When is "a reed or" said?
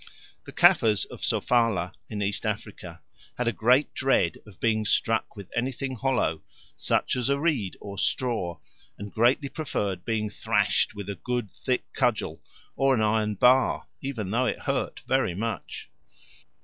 7.29-7.93